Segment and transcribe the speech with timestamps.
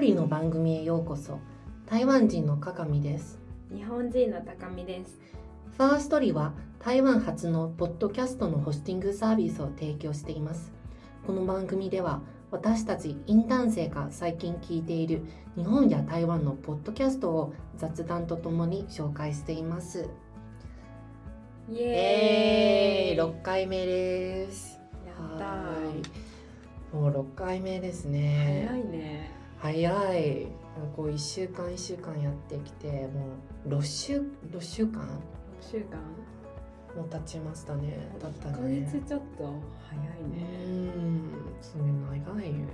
[0.00, 1.38] リーの番組へようこそ。
[1.84, 3.38] 台湾人のかかみです。
[3.70, 5.20] 日本人の高見です。
[5.76, 10.72] ファーストリーは台湾初のポッドキャストのホスティングサービスを提供しています。
[11.26, 15.22] この番組では私たちインターン生が最近聞いている
[15.54, 20.08] 日本や台湾のポッドキャストを雑談とともに紹介しています。
[21.68, 21.90] イイエーイ。
[21.90, 24.80] エーイ6回目です。
[25.06, 25.74] やったは
[26.92, 26.96] い。
[26.96, 28.66] もう6回目ですね。
[28.66, 30.46] 早いね早い。
[30.96, 34.20] こう1週間1週間やってきてもう6週
[34.50, 35.06] ,6 週間6
[35.60, 35.98] 週間？
[36.96, 38.08] もう経ちましたね。
[38.18, 39.44] 経った1ヶね月ちょっと？
[39.88, 40.42] 早いうね
[41.04, 41.20] ん。
[41.60, 42.66] すごい長いね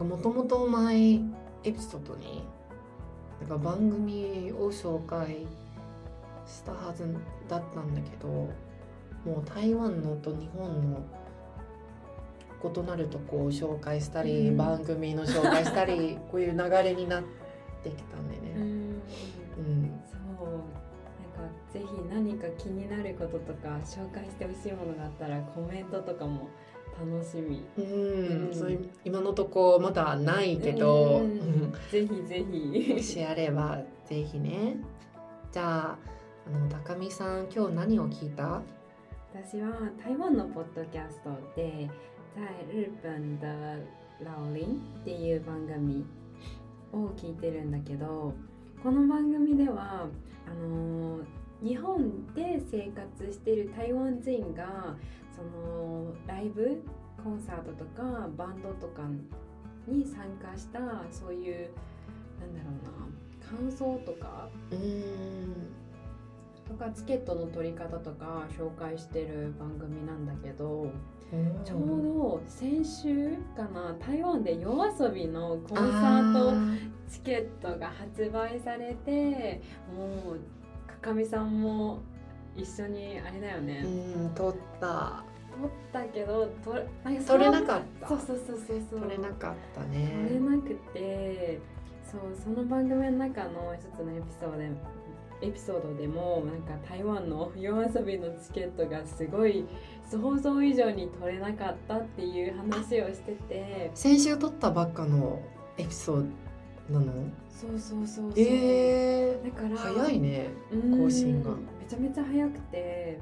[0.00, 1.20] もともと前
[1.62, 2.42] エピソードに
[3.40, 5.46] なんか番組を紹介
[6.46, 7.06] したはず
[7.48, 8.48] だったんだけども
[9.26, 10.98] う台湾のと日本の
[12.62, 14.56] 異なるとこを紹介したり、うん。
[14.56, 17.22] 番組の紹介したり こういう流れになっ
[17.82, 18.52] てきたんでね。
[18.56, 18.62] うん。
[18.62, 20.00] うん。
[20.06, 20.48] そう。
[20.48, 26.48] なんかぜひ何か気になることとか紹介してほしいものがあったらコメントとかも
[26.98, 27.64] 楽しみ。
[27.78, 28.46] うん。
[28.48, 28.54] うん。
[28.54, 31.72] そういう今のとこまだないけど、うんうん。
[31.90, 32.92] ぜひぜひ。
[32.94, 34.76] もしあればぜひね。
[35.50, 35.98] じゃあ
[36.46, 38.62] あの高見さん今日何を聞いた？
[39.34, 39.70] 私は
[40.04, 41.88] 台湾のポッドキャストで
[42.34, 43.46] 在日本的
[44.24, 46.04] 老林っていう番組
[46.92, 48.32] を聞いてるんだけど
[48.82, 50.06] この番組では
[50.46, 51.24] あのー
[51.62, 54.96] 日本で生活してる台湾人が
[55.30, 56.82] そのライブ
[57.22, 59.02] コンサートとかバンドとか
[59.86, 60.80] に参加した
[61.12, 61.70] そういう
[62.40, 65.54] なんだろうな感想とかうーん。
[66.66, 70.90] とかチケットの取り方とか紹介してる番組なんだけど
[71.64, 74.70] ちょうど先週かな台湾で夜
[75.00, 76.52] 遊びのコンサート
[77.08, 79.62] チケットが発売されて
[79.96, 82.00] もうかかみさんも
[82.54, 83.82] 一緒にあれだよね。
[83.84, 85.24] うん取った。
[85.60, 88.08] 撮ったけど撮れなんか取れなかった。
[88.08, 89.00] そうそうそうそうそう。
[89.00, 90.40] 取れなかった撮れね。
[90.40, 91.60] なくて
[92.04, 94.70] そうその番組の中の一つのエピソードで
[95.42, 99.66] エピソードでもなんか台湾の夜遊びのチケットがすごい
[100.08, 103.90] 想像以上に取れなかったっていう話をしてて。
[103.94, 105.40] 先週撮ったばっかの
[105.76, 106.30] エピソー
[106.90, 107.12] ドなの？
[107.50, 110.50] そうそうそうそう、えだからー、早いね。
[110.72, 111.50] うん更新が。
[111.50, 111.56] め
[111.88, 113.18] ちゃめちゃ早くて。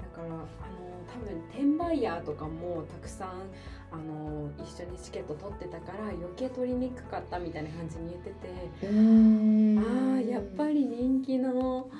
[0.00, 0.44] だからあの
[1.08, 3.28] 多分転売ヤーとかもたくさん
[3.90, 8.86] あの一緒にチケット取ってたから余計取りにくかったみたいな感じに言ってて。
[8.86, 9.78] うーん。
[9.78, 9.79] あ
[11.38, 11.90] の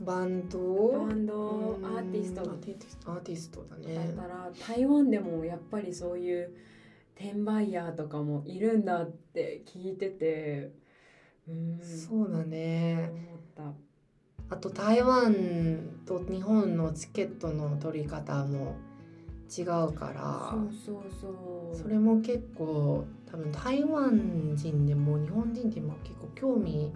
[0.00, 0.58] バンド？
[1.06, 1.84] バンドうん。
[1.84, 2.42] アーティスト。
[2.42, 4.14] だっアーティストアーティストだね。
[4.16, 6.50] たら台湾でもやっぱりそういう
[7.16, 10.72] 転売ヤーとかもいるんだって聞いてて。
[11.48, 11.80] うん。
[11.82, 13.10] そうだね。
[13.56, 13.74] 思っ
[14.50, 15.34] あと台湾
[16.06, 18.76] と日本のチケットの取り方も
[19.56, 20.50] 違うかたら。
[20.50, 21.76] そうそうそう。
[21.76, 26.92] それも結構多分台湾人でも日本人でも結構興味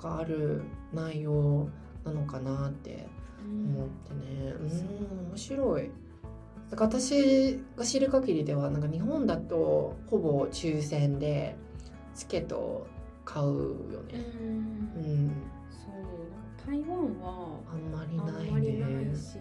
[0.00, 1.68] がある内容
[2.04, 3.06] なのかなって
[3.44, 5.90] 思ってねうん面白い。
[6.70, 11.56] だから私が知る限りではなんか日本だとほぼ抽選で
[12.14, 12.86] チケットを
[13.24, 14.14] 買うようんね。
[14.96, 15.32] うん、
[15.70, 19.16] そうなんか台湾はあんまりあないんまりないね。
[19.16, 19.38] し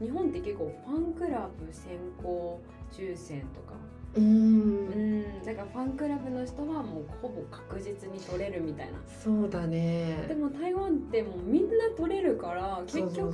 [0.00, 1.90] 日本って結構ファンクラブ先
[2.22, 3.74] 行抽選とか
[4.16, 4.88] ううん。
[5.20, 8.92] んだからファンクラブの人はもうほぼ確実に取れるみたいな。
[9.22, 10.24] そうだね。
[10.28, 13.32] でも台湾ってもうみんな取れるから結局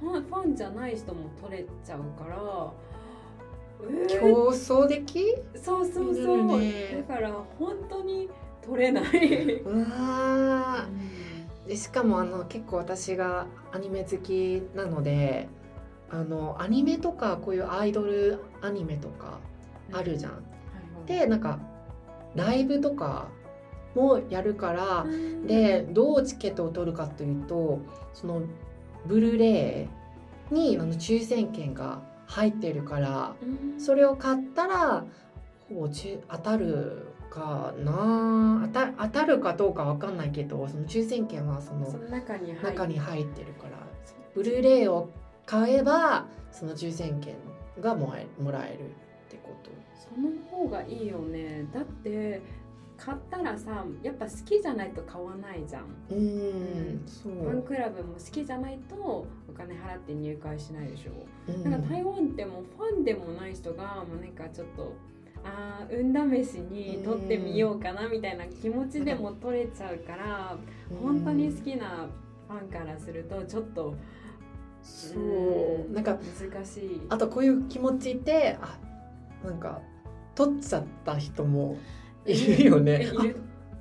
[0.00, 2.72] ファンじゃない人も取れちゃうから。
[3.82, 4.20] えー。
[4.20, 5.36] 競争的？
[5.56, 7.04] そうそういそう、るね。
[7.08, 8.30] だから本当に
[8.64, 11.68] 取れない、うわー。
[11.68, 15.48] でしかもあの結構私がアニメ好きなので
[16.10, 19.38] あのアニメとかこういうアイドルアニメとか
[19.92, 20.42] あるじゃん。
[21.06, 21.58] でなんか
[22.34, 23.28] ライブとか
[23.94, 25.06] もやるから
[25.46, 27.80] でどうチケットを取るかというと
[28.12, 28.42] その
[29.06, 29.88] ブルーレ
[30.50, 33.80] イにあの抽選券が入ってるからうん。
[33.80, 35.04] それを買ったら
[35.68, 38.68] ほぼち当たるかな？
[38.72, 41.86] 当た当たるかどうかわかんないけどその抽選券はその
[42.62, 43.78] 中に入ってるから
[44.34, 45.10] ブルーレイを
[45.46, 47.34] 買えばその抽選券
[47.80, 48.12] がも
[48.50, 48.90] らえる
[49.26, 49.70] ってこと？
[49.98, 51.66] その方がいいよね。
[51.72, 52.42] だって
[52.96, 55.82] 買ったらさやっぱ好きじゃないと買わないじゃん。
[56.10, 57.02] うーん。
[57.06, 57.62] そファンう。
[57.62, 61.26] クラブも好きじゃないとお金払って入会しないでしょ。
[61.48, 61.64] うん。
[61.64, 64.92] だから台湾ってもうファンでもない人がもうなんかちょっと
[65.42, 70.56] あー運試しに撮ってみようかなみたいな気持ちでも撮れちゃうから
[71.02, 72.08] 本当に好きな
[72.48, 73.96] ファンからするとちょっと
[74.82, 75.92] そう。
[75.92, 77.00] なんか難しい。
[77.08, 78.78] あとこういう気持ちってあ
[79.44, 79.80] なんか
[80.34, 81.76] 取っちゃった人も
[82.24, 82.64] いる。
[82.64, 83.06] よね。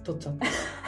[0.03, 0.35] 取っちゃっ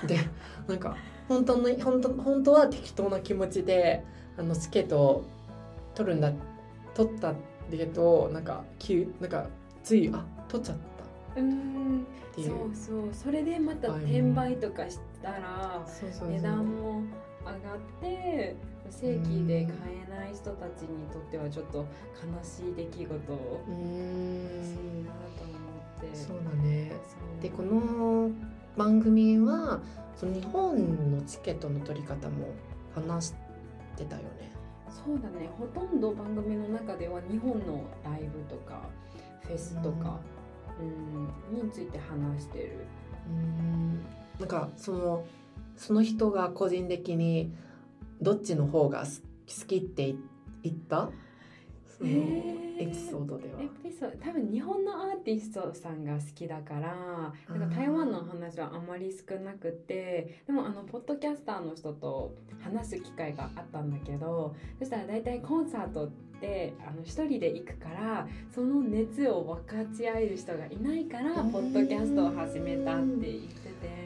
[0.01, 0.07] た。
[0.07, 0.19] で
[0.67, 4.03] なんか本当の本当本当は適当な気持ちで
[4.37, 5.25] あのスケートを
[5.95, 6.31] 取るんだ
[6.93, 7.33] 取った
[7.71, 9.47] けどなんか急なんか
[9.83, 10.77] ついあ取っちゃっ
[11.35, 11.41] た。
[11.41, 12.05] うん。
[12.35, 13.09] そうそう。
[13.13, 15.85] それでまた転売とかしたら
[16.27, 17.01] 値段も
[17.45, 17.59] 上がっ
[18.01, 18.55] て
[18.89, 19.75] 正規で買
[20.07, 21.85] えない人たちにとってはちょっと悲
[22.43, 25.53] しい出来事うーんしいなと思
[26.07, 26.15] って。
[26.15, 26.91] そうだね。
[27.41, 28.31] でこの
[28.77, 29.79] 番組は
[30.15, 32.47] その日本のチケットの取り方も
[32.93, 33.33] 話し
[33.97, 34.51] てたよね。
[34.89, 35.49] そうだね。
[35.57, 38.89] ほとんど番組の中では日本のライブとか
[39.41, 40.19] フェスとか、
[40.79, 42.85] うん、について話してる。
[43.29, 44.05] うん。
[44.39, 45.25] なんかその
[45.77, 47.53] その人が個人的に
[48.21, 50.15] どっちの方がす好きって
[50.63, 51.09] 言った？
[51.97, 53.61] そのエピソードでは。
[53.61, 66.15] エピソード多分日本のアーティストさんが好きだからなんか台湾の話はあまり少なくてでもあのポッドキャスターの人と話す機会があったんだけどそしたら大体コンサートって
[66.87, 74.05] あの一人で行くからその熱を分かち合える人がいないからうんポッドキャストを始めたって言ってて。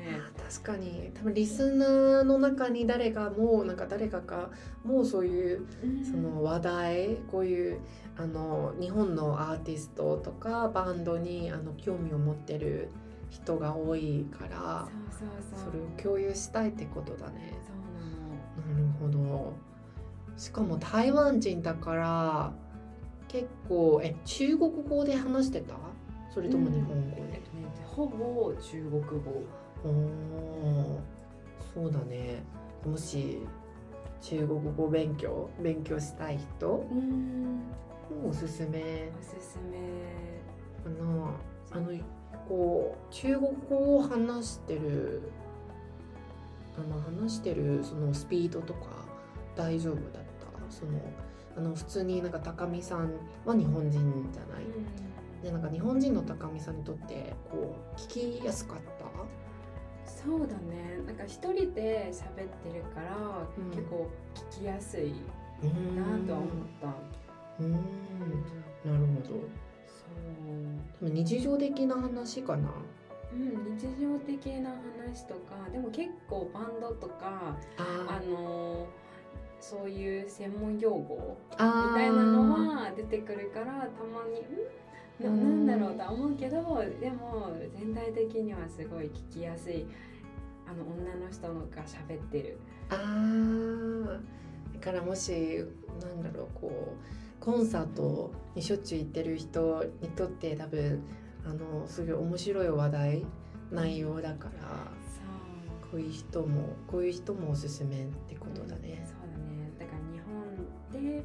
[0.49, 4.49] 確かに多分リスナーの中に誰かもなんか誰かか
[4.83, 5.67] もうそういう
[6.03, 7.79] その話題こういう
[8.17, 12.89] あの日本のアーティストとかバンドにあの興味を持ってる
[13.29, 17.53] 人が多いからそれを共有したいってことだね。
[17.67, 19.68] そうなのなるほど。
[20.39, 22.53] しかも台湾人だから
[23.27, 25.75] 結構え中国語で話してた？
[26.33, 29.43] それとも日本語で、えっとねほぼ中国語。
[29.83, 30.99] おー。
[31.73, 32.41] そうだね。
[32.85, 33.39] もし
[34.21, 36.87] 中国語勉強勉強したい人？
[36.89, 37.61] うん。
[38.27, 39.11] おすすめ。
[39.19, 39.77] おすすめ。
[40.83, 41.35] かな
[41.71, 41.91] あの
[42.47, 45.21] こう中国語を話してる
[46.77, 48.79] あの話してるそのスピードとか
[49.55, 50.28] 大丈夫だった？
[50.69, 50.91] その
[51.57, 53.11] あの普通になんか高見さん
[53.45, 53.91] は日本人
[54.31, 54.63] じゃない。
[55.43, 59.05] でなんか日本人の高見さんにとってこう聞きやすかった？
[60.05, 60.99] そうだね。
[61.05, 63.15] なんか一人で喋ってるから、
[63.57, 63.69] うん。
[63.71, 64.09] 結構
[64.53, 65.13] 聞きやすい
[65.63, 66.51] うんなとは思っ
[66.81, 66.87] た。
[67.63, 67.71] うん。
[67.71, 67.81] なる
[68.83, 69.29] ほど。
[70.99, 71.09] そう。
[71.09, 72.69] 日常的な話かな。
[73.31, 78.87] うん、日常的な話とかでも結構バンドとかああの
[79.59, 86.57] そういう専門用語あみたいなのは出てくるからたまにんなうんなんだろうとは思うけど
[86.99, 89.85] でも全体的にはすごい聞きやすい。
[90.69, 92.59] あの女の人のが喋ってる。
[92.89, 94.19] あー
[94.75, 95.65] だからもし
[95.99, 101.01] なんだろうこうコンサートにしょっちゅう行ってる人にとって多分
[101.43, 103.25] あのすごい面白い話題
[103.71, 104.91] 内容だから
[105.91, 109.07] こういう人もこういう人もおすすめってことだね。
[111.09, 111.23] で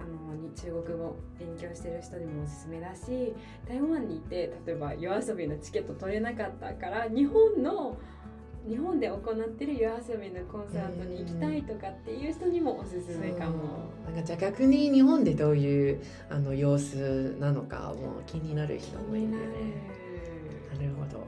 [0.00, 3.34] あのに中国語勉強してる人にもおすすめだし
[3.66, 7.96] 台湾にいて例えば夜遊びのチケット取れなかったから日本の
[8.68, 13.90] 日本で行ってる夜遊びのコンサートに行きたいとかっていう人にもおすすめかも。
[14.06, 19.36] なんかじゃあ逆に日本でどういうあの様子なのかも気になる人もいるよね。
[20.74, 21.26] なるほど。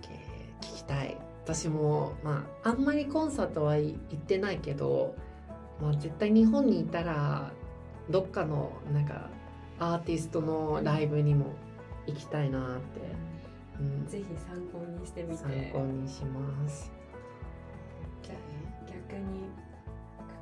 [0.00, 1.16] OK 聞きたい。
[1.44, 5.16] 私もまああんまりコンサートは行ってないけど、
[5.80, 7.52] まあ絶対日本にいたら
[8.08, 9.28] どっかのなんか
[9.78, 11.46] アーティストのライブにも
[12.06, 13.00] 行きたいなって、
[13.78, 15.36] うん、ぜひ参考にしてみて。
[15.36, 16.92] 参考にします。
[18.22, 18.34] じゃ
[18.86, 19.48] 逆に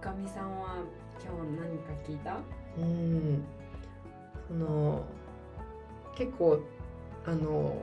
[0.00, 0.76] かかみさんは
[1.23, 2.38] 今日何か聞いた？
[2.78, 3.45] うん、
[4.49, 5.04] その
[6.16, 6.61] 結構
[7.26, 7.76] あの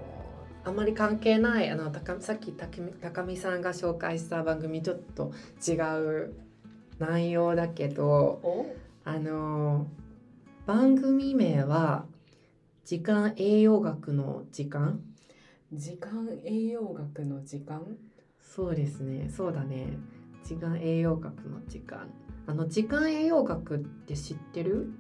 [0.63, 5.31] あまり関係ないあの高さっき高見さんが紹介した番組ちょっと
[5.65, 6.33] 違う
[6.99, 8.75] 内容だけどお？
[9.03, 9.87] あの
[10.65, 12.05] 番組名は
[12.85, 15.01] 「時間栄養学の時間？
[15.73, 17.83] 時間栄養学の時間」
[18.41, 19.29] そうですね。
[19.29, 19.97] そうだね。
[20.43, 22.07] 時間栄養学の時間。
[22.47, 24.91] あの時間栄養学って知ってる？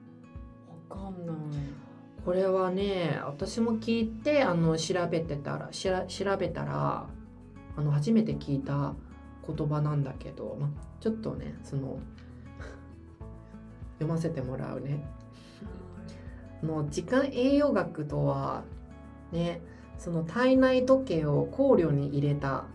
[0.89, 1.35] わかんない。
[2.25, 7.07] これはね私も聞いてあの調べてたらしら調べたら
[7.77, 8.95] あの初めて聞いた
[9.47, 11.99] 言葉なんだけど、ま、ちょっとねその
[13.99, 15.03] 読ませてもらうね。
[16.63, 18.63] の時間栄養学とは
[19.31, 19.61] ね
[19.97, 22.65] その体内時計を考慮に入れた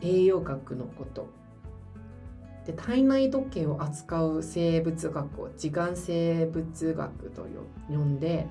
[0.00, 1.28] 栄養学のこと。
[2.66, 7.46] で体内時計を扱う生物学を時間生物学と
[7.90, 8.46] 呼んで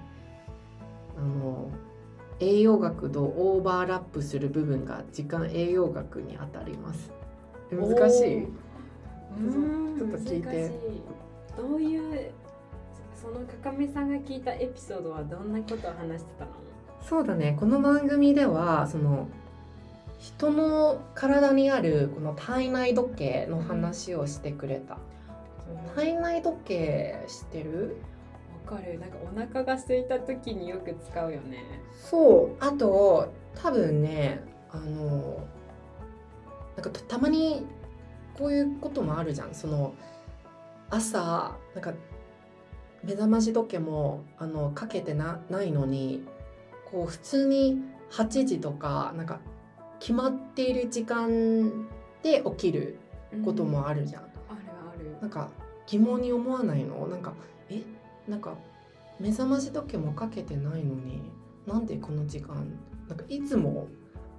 [1.17, 1.72] あの
[2.39, 7.11] 栄養学とオーバーラップする部分が時間栄養学にあたります。
[7.71, 8.43] 難しい？
[8.43, 8.47] う
[9.95, 9.97] ん。
[9.97, 10.71] ちょっと聞いて。
[11.55, 12.31] どういう
[13.15, 16.51] そのかかみさんが聞いたエピソードはどんなことを話してたの？
[17.07, 17.55] そうだね。
[17.59, 19.27] この番組ではその
[20.19, 24.97] 人の体にあるこの体内時計の話をしてくれた。
[25.95, 27.97] 体内時計知ってる？
[28.11, 28.12] わ
[28.65, 29.00] かる。
[29.00, 31.63] なんかお腹が空いた時によく使うよね。
[31.93, 32.63] そう。
[32.63, 35.48] あと多分ねあの
[36.75, 37.65] なんかたたまに
[38.38, 39.53] こういうこともあるじゃん。
[39.53, 39.93] その
[40.89, 41.93] 朝なんか
[43.03, 46.25] 目覚まし時計もあのかけてなないのに
[46.91, 49.39] こう普通に8時とかなんか
[50.00, 51.88] 決まっている時間
[52.22, 52.98] で起きる
[53.43, 54.24] こともあるじゃん。
[54.24, 54.29] ある
[54.91, 55.17] ある。
[55.22, 55.50] なんか
[55.86, 57.08] 疑問に思わないの？
[57.08, 57.34] なんか
[57.70, 57.82] え？
[58.27, 58.55] なんか
[59.19, 61.21] 目覚まし時計もかけてないのに
[61.67, 62.67] なんでこの時間
[63.07, 63.87] なんかいつも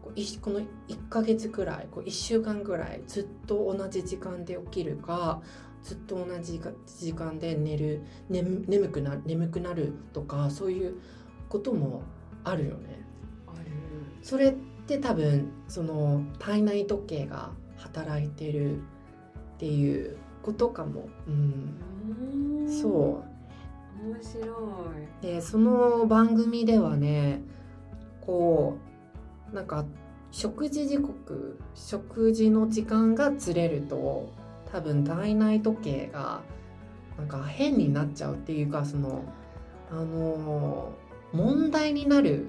[0.02, 0.10] こ
[0.50, 5.40] の1ヶ月くらいこう1週間ぐらいずっと同じ時間で起きるか
[5.82, 6.60] ずっと同じ
[6.98, 11.00] 時間で寝る眠眠くな眠くなるとかそういう
[11.48, 12.02] ことも
[12.42, 13.04] あるよね。
[13.46, 13.70] ある
[14.22, 14.52] それっ
[14.86, 18.80] て多分その体内時計が働いてるっ
[19.58, 21.08] ていうことかも。
[21.26, 21.78] うん
[22.58, 23.24] うんそ
[24.04, 27.40] 面白うでその番組ではね
[28.20, 28.76] こ
[29.50, 29.86] うなんか
[30.30, 34.28] 食事時刻食事の時間がずれると
[34.70, 36.42] 多分体内時計が
[37.16, 39.22] なんか変になっちゃうっていうかその
[39.90, 40.92] あの
[41.32, 42.46] 問題になる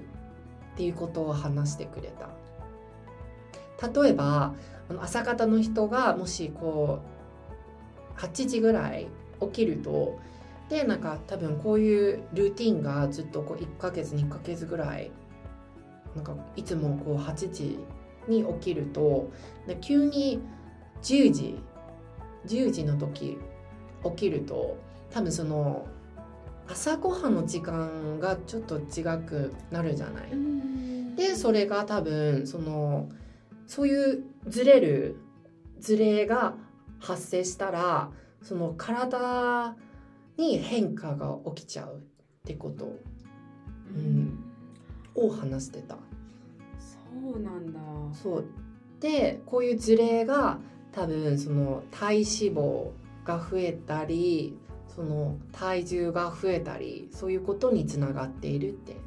[0.74, 2.28] っていうことを話してくれた。
[4.02, 4.54] 例えば
[5.00, 7.00] 朝方の人がもしこ
[8.16, 9.06] う8時ぐらい
[9.40, 10.18] 起きると
[10.68, 15.10] でなんか多分こういうルーティンがずっとこう1ヶ月2ヶ月ぐらい
[16.14, 17.78] なんかいつもこう8時
[18.26, 19.30] に起きると
[19.66, 20.40] で急に
[21.02, 21.60] 10時
[22.46, 23.38] 10時の時
[24.04, 24.76] 起きると
[25.10, 25.86] 多分その
[26.68, 30.30] 朝ごはんの時間がちょっと違くなるじゃない。
[31.16, 33.08] でそれが多分その
[33.66, 35.16] そういうずれる
[35.78, 36.54] ずれが
[36.98, 38.10] 発生したら
[38.42, 39.76] その体
[40.36, 42.00] に変化が起きちゃうっ
[42.44, 42.98] てこと。
[43.94, 44.42] うん。
[45.14, 45.96] を話してた。
[46.78, 46.98] そ
[47.38, 47.80] うなんだ。
[48.12, 48.44] そう。
[49.00, 50.58] でこういう事例が
[50.92, 52.24] 多分その体脂
[52.54, 52.90] 肪
[53.24, 54.56] が増えたり
[54.88, 58.98] その体重が増えたりそういうことにつながっているって、へう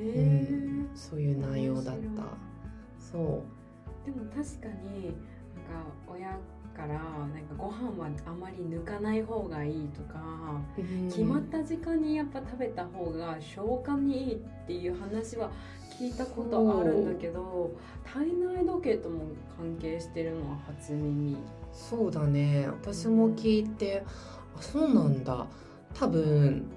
[0.00, 2.22] えん、そういう内容だった。
[2.98, 3.44] そ
[4.04, 6.36] でも確かになんか親
[6.76, 10.20] からなんかご飯はあまり抜かない方がいいとか、
[10.76, 11.08] う、うん。
[11.08, 15.50] 決まった時間にやっぱ食べた方が消化にいいっていう話は
[15.98, 17.70] 聞いたことあるんだけど
[18.04, 19.26] 体内時計とも
[19.56, 21.36] 関係してるのは初耳。
[21.72, 22.68] そうだね。
[22.68, 24.02] 私も聞いて
[24.56, 25.46] あそうなんだ。
[25.94, 26.68] 多分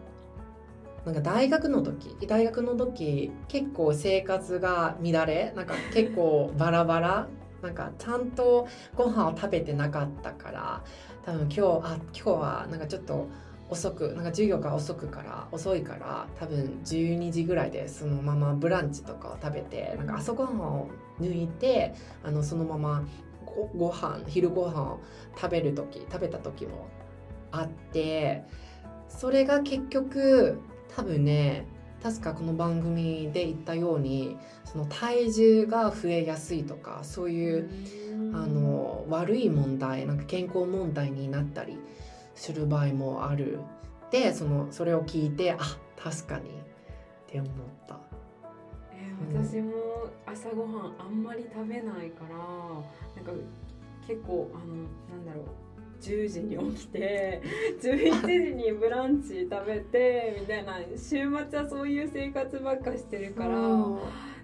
[1.05, 7.27] なんか大学の時大学の時結構生活が乱れなんか結構バラバラ
[7.61, 10.83] なんかちゃんとご飯を食べてなかったから
[11.25, 13.27] 多分今日あ今日はなんかちょっと
[13.69, 20.87] 遅くなんか授業が遅くから遅いから多分12時ぐらいでそのままブランチとかを食べてなんか朝ごはんを
[21.19, 23.03] 抜いてあのそのまま
[23.45, 24.99] ごご飯昼ご飯を
[25.35, 26.87] 食べる時食べた時も
[27.51, 28.43] あって
[29.09, 30.59] それが結局
[30.95, 31.65] 多分ね
[32.01, 37.69] 確かこの番組で言ったようにその体重が増えやすいとかそういう
[38.33, 41.77] あの悪い問題なんか健康問題になったり
[42.35, 43.59] する場合もある
[44.11, 45.57] でそのそれを聞いてあ
[46.01, 46.53] 確かにっ
[47.27, 47.53] て思っ
[47.87, 47.99] た。
[48.93, 49.73] えー私も
[50.25, 52.37] 朝ごはんあんまり食べないから
[53.15, 53.31] なんか
[54.07, 55.45] 結構あのなんだろう
[56.01, 57.41] 10時に起きて
[57.81, 63.49] 11時にブランチ食べてみたいな週末はそういう生活ばっかしてるから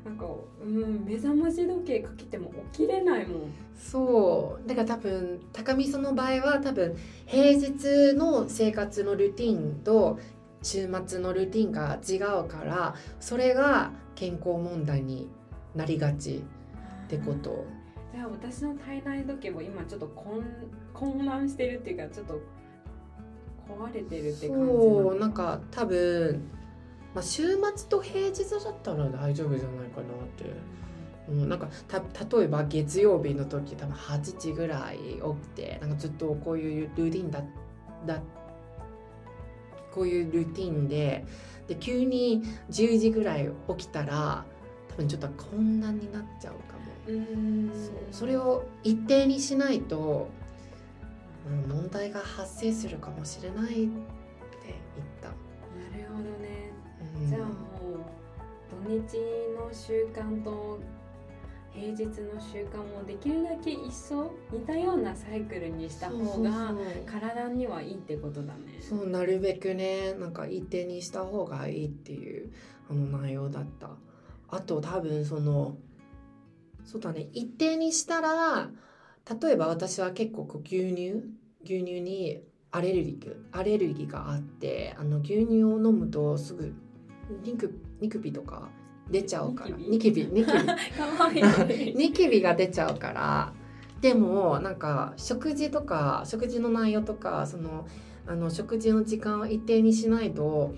[0.03, 0.25] なんか、
[0.61, 3.41] うん、目覚まし時計かけても起きれないもん。
[3.77, 6.95] そうだから多分高見その場合は多分
[7.25, 10.19] 平日の生活のルーティンと
[10.61, 15.29] 週末のルーティンが違うからそれが健康問題に
[15.75, 16.43] なりがち
[17.05, 17.65] ってこと。
[18.13, 20.45] じゃあ私の体内時計も今ちょっと混
[20.93, 22.39] 混乱してるっていうかちょっと
[23.67, 26.43] 壊れてるって感じそうなんか多分、
[27.15, 27.43] まあ、週
[27.75, 30.45] 末と平日だったら大丈夫じゃないかなって。
[31.25, 31.99] うん、なんかた
[32.37, 37.41] 例えば月曜日の時多分8時ぐらい起きてなんかずっとこういうルーティンだ
[38.05, 38.21] だ
[39.93, 41.25] こういうルーティンで
[41.67, 44.43] で急に10時ぐらい起きたら
[44.93, 46.83] 多分ちょっと混乱になっちゃうかも。
[47.07, 50.29] うんそうそれを一定にしないと、
[51.47, 53.87] うん、問題が発生するかもしれないって言っ
[55.19, 55.29] た。
[55.29, 56.71] なるほどね
[57.19, 57.53] うんじゃあもう
[58.85, 59.17] 土日
[59.57, 60.79] の習慣と
[61.71, 66.71] 平日の習慣もできるだけ一緒似たようなサイクルにした方が
[67.07, 68.79] 体にはいいってことだね。
[68.79, 72.53] そうなるべくねなんか一定にした方がいいっていう
[72.89, 73.89] あの内容だった
[74.53, 75.77] あと多分その
[76.85, 78.69] そうだね一定にしたら
[79.41, 81.23] 例えば私は結構牛乳
[81.63, 82.41] 牛乳に
[82.71, 86.73] アレルギーアレルギーがあってあの牛乳を飲むとすぐ
[87.43, 88.69] ニクニキビとか
[89.09, 91.93] 出ちゃうからニニキビニキビ。
[91.95, 93.53] ニキビが出ちゃうから
[94.01, 97.87] でもなんか食事とか食事の内容とかその
[98.27, 100.75] あの食事の時間を一定にしないと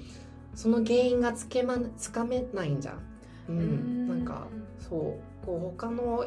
[0.54, 3.15] その原因がつけまつかめないんじゃん。
[3.50, 4.48] うん、なんか
[4.80, 4.96] そ
[5.44, 5.46] う。
[5.46, 6.26] こう他の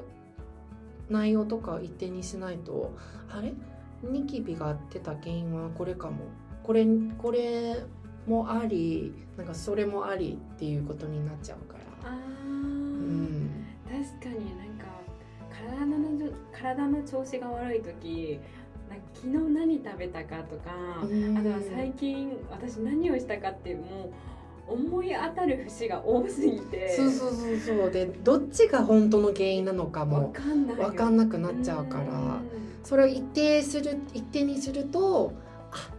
[1.09, 2.95] 内容とか一定にしないと
[3.31, 3.53] あれ？
[4.03, 6.19] ニキビが出た原因はこれかも。
[6.63, 7.83] これこれ
[8.27, 12.11] もありなんかそれもありっていうことになっちゃうから。
[12.11, 12.19] あー。
[12.47, 13.51] うん。
[13.85, 14.85] 確かになんか
[15.51, 18.39] 体の体の調子が悪い時
[18.89, 20.71] なんか昨日何食べたかとか、
[21.03, 21.39] うん。
[21.39, 24.13] あとは最近私何をしたかってもう
[24.69, 26.89] 思い当たる節が多すぎて。
[26.97, 27.91] そうそうそうそう。
[27.91, 32.41] でどっちが本当の原因なのかわも分かんなくなっちゃうから。
[32.85, 35.33] それを一定する一定にすると
[35.71, 35.91] あ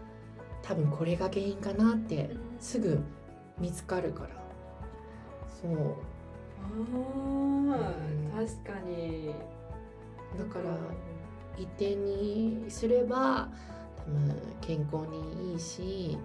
[0.64, 3.00] 多分これが原因かなってすぐ
[3.60, 4.30] 見つかるから。
[5.62, 5.96] そう。
[6.62, 9.34] あー確かに。
[10.38, 10.78] だから
[11.58, 13.50] 一定にすれば
[13.98, 16.18] 多分健康にいいし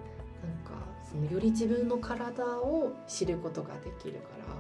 [0.45, 4.55] なんかそのより自分の体を知ることができるから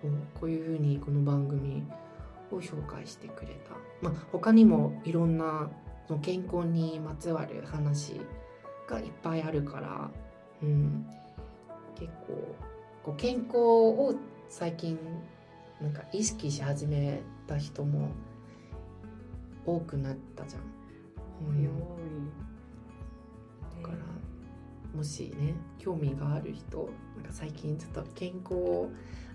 [0.00, 1.84] そうこういうふうにこの番組
[2.50, 5.70] を紹介してくれた、まあ、他にもいろんな
[6.06, 8.20] その健康にまつわる話
[8.88, 10.10] がいっぱいあるから、
[10.62, 11.06] うん、
[11.98, 12.56] 結構
[13.04, 14.14] こう健康を
[14.48, 14.98] 最近
[15.80, 18.10] なんか意識し始めた人も
[19.64, 20.62] 多くなったじゃん。
[21.48, 21.70] おいおい。
[23.82, 24.19] だから
[24.94, 28.90] もしね興味がある人なんか最近ちょっと健康を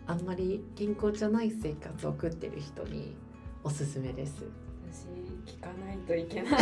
[0.07, 3.15] あんまり健康じゃない生活を送ってる人に
[3.63, 4.45] おすすめです。
[4.91, 5.07] 私
[5.55, 6.53] 聞かないといけない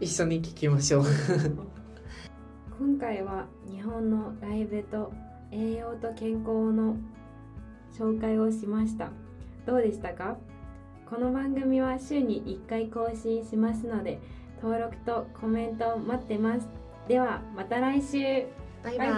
[0.00, 1.04] 一緒に聞きましょう。
[2.78, 5.12] 今回は日本のライブと
[5.50, 6.96] 栄養と健康の
[7.92, 9.10] 紹介をしました
[9.66, 10.36] どうでしたか？
[11.08, 14.20] この番組は週に1回更新しますので
[14.62, 16.68] 登録とコメントを待ってます。
[17.08, 18.46] ではまた来週。
[18.84, 19.08] バイバイ。
[19.08, 19.16] バ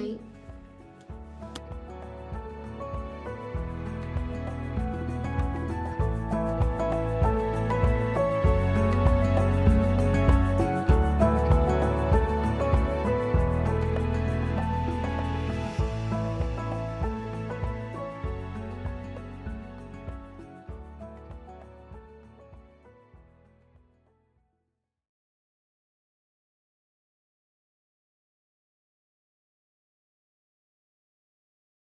[0.00, 0.33] イイ